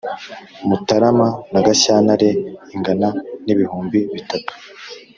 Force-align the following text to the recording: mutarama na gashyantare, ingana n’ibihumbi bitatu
mutarama 0.67 1.27
na 1.53 1.59
gashyantare, 1.65 2.29
ingana 2.75 3.09
n’ibihumbi 3.45 3.99
bitatu 4.13 4.51